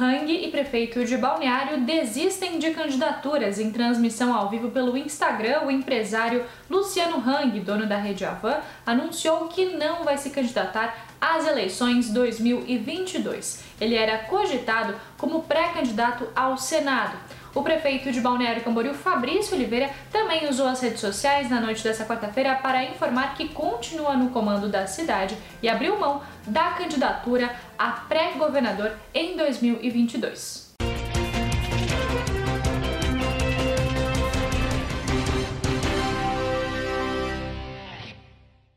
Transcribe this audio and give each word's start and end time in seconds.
Hang 0.00 0.30
e 0.30 0.48
prefeito 0.48 1.04
de 1.04 1.16
Balneário 1.16 1.80
desistem 1.80 2.60
de 2.60 2.70
candidaturas. 2.70 3.58
Em 3.58 3.72
transmissão 3.72 4.32
ao 4.32 4.48
vivo 4.48 4.70
pelo 4.70 4.96
Instagram, 4.96 5.62
o 5.62 5.72
empresário 5.72 6.44
Luciano 6.70 7.18
Hang, 7.18 7.58
dono 7.58 7.84
da 7.84 7.96
rede 7.96 8.24
Avan, 8.24 8.58
anunciou 8.86 9.48
que 9.48 9.76
não 9.76 10.04
vai 10.04 10.16
se 10.16 10.30
candidatar 10.30 10.96
às 11.20 11.48
eleições 11.48 12.10
2022. 12.10 13.64
Ele 13.80 13.96
era 13.96 14.18
cogitado 14.18 14.94
como 15.16 15.42
pré-candidato 15.42 16.28
ao 16.36 16.56
Senado. 16.56 17.18
O 17.54 17.62
prefeito 17.62 18.12
de 18.12 18.20
Balneário 18.20 18.62
Camboriú, 18.62 18.94
Fabrício 18.94 19.56
Oliveira, 19.56 19.90
também 20.12 20.48
usou 20.48 20.68
as 20.68 20.80
redes 20.80 21.00
sociais 21.00 21.50
na 21.50 21.60
noite 21.60 21.82
dessa 21.82 22.04
quarta-feira 22.04 22.54
para 22.54 22.84
informar 22.84 23.34
que 23.34 23.48
continua 23.48 24.16
no 24.16 24.30
comando 24.30 24.68
da 24.68 24.86
cidade 24.86 25.36
e 25.60 25.68
abriu 25.68 25.98
mão 25.98 26.22
da 26.46 26.70
candidatura 26.70 27.50
a 27.78 27.92
pré-governador 27.92 28.98
em 29.14 29.36
2022. 29.36 30.74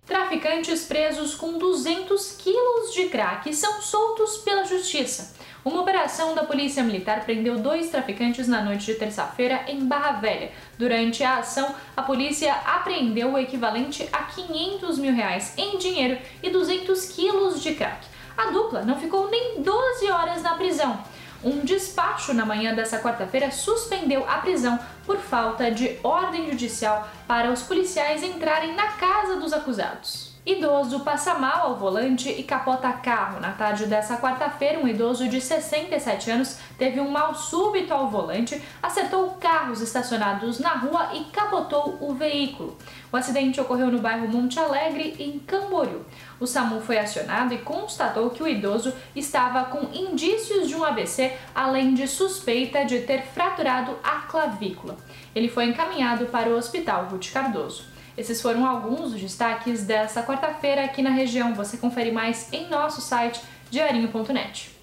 Traficantes 0.05 0.84
presos 0.84 1.34
com 1.34 1.58
200 1.58 2.34
quilos 2.34 2.94
de 2.94 3.08
crack 3.08 3.54
são 3.55 3.82
soltos 3.82 4.38
pela 4.38 4.66
justiça. 4.66 5.34
Uma 5.63 5.82
operação 5.82 6.34
da 6.34 6.44
Polícia 6.44 6.84
Militar 6.84 7.24
prendeu 7.24 7.60
dois 7.60 7.90
traficantes 7.90 8.48
na 8.48 8.63
noite 8.63 8.86
de 8.88 8.96
terça-feira 8.96 9.66
em 9.68 9.86
Barra 9.86 10.13
Velha. 10.13 10.52
Durante 10.77 11.24
a 11.24 11.38
ação, 11.38 11.76
a 11.96 12.02
polícia 12.02 12.54
apreendeu 12.54 13.34
o 13.34 13.38
equivalente 13.38 14.08
a 14.12 14.24
500 14.24 14.98
mil 14.98 15.13
reais 15.13 15.54
em 15.58 15.77
dinheiro 15.77 16.20
e 16.41 16.49
200 16.49 17.05
quilos 17.10 17.62
de 17.62 17.76
crack. 17.76 18.11
A 18.38 18.52
dupla 18.52 18.81
não 18.84 18.99
ficou 18.99 19.30
nem 19.30 19.62
12 19.62 20.12
horas 20.12 20.41
na 20.41 20.55
prisão. 20.55 21.03
Um 21.44 21.59
despacho 21.59 22.34
na 22.34 22.45
manhã 22.45 22.73
dessa 22.73 22.99
quarta-feira 22.99 23.49
suspendeu 23.49 24.27
a 24.30 24.38
prisão 24.38 24.80
por 25.05 25.18
falta 25.18 25.71
de 25.71 25.98
ordem 26.04 26.49
judicial 26.51 27.10
para 27.27 27.51
os 27.51 27.63
policiais 27.63 28.21
entrarem 28.21 28.76
na 28.76 28.91
casa 28.93 29.38
dos 29.38 29.51
acusados. 29.51 30.30
Idoso 30.44 31.02
passa 31.02 31.36
mal 31.36 31.68
ao 31.68 31.76
volante 31.76 32.28
e 32.28 32.42
capota 32.42 32.92
carro. 32.92 33.40
Na 33.40 33.52
tarde 33.52 33.86
dessa 33.86 34.18
quarta-feira, 34.18 34.80
um 34.80 34.88
idoso 34.88 35.30
de 35.30 35.40
67 35.40 36.32
anos 36.32 36.58
teve 36.80 37.00
um 37.00 37.12
mal 37.12 37.36
súbito 37.36 37.94
ao 37.94 38.10
volante, 38.10 38.60
acertou 38.82 39.30
carros 39.40 39.82
estacionados 39.82 40.60
na 40.60 40.72
rua 40.72 41.12
e 41.14 41.26
capotou 41.26 41.96
o 42.02 42.16
veículo. 42.16 42.76
O 43.12 43.18
acidente 43.18 43.62
ocorreu 43.62 43.92
no 43.92 44.00
bairro 44.00 44.28
Monte 44.28 44.60
Alegre, 44.60 45.16
em 45.20 45.38
Camboriú. 45.38 46.04
O 46.40 46.48
SAMU 46.48 46.82
foi 46.82 46.98
acionado 46.98 47.54
e 47.54 47.60
constatou 47.60 48.32
que 48.32 48.42
o 48.42 48.48
idoso 48.48 48.92
estava 49.16 49.66
com 49.66 49.96
indícios 49.96 50.68
de 50.68 50.76
um 50.76 50.84
AVC, 50.84 51.38
além 51.54 51.94
de 51.94 52.08
suspeita 52.08 52.84
de 52.84 53.02
ter 53.02 53.22
fraturado 53.28 53.96
a 54.04 54.22
clavícula. 54.22 54.98
Ele 55.36 55.50
foi 55.50 55.66
encaminhado 55.66 56.26
para 56.26 56.50
o 56.50 56.58
Hospital 56.58 57.06
Ruth 57.12 57.32
Cardoso. 57.32 57.92
Esses 58.22 58.40
foram 58.40 58.68
alguns 58.68 59.14
dos 59.14 59.20
destaques 59.20 59.84
desta 59.84 60.22
quarta-feira 60.22 60.86
aqui 60.86 61.02
na 61.02 61.10
região. 61.10 61.55
Você 61.55 61.76
confere 61.76 62.12
mais 62.12 62.54
em 62.54 62.70
nosso 62.70 63.02
site 63.02 63.41
diarinho.net. 63.72 64.81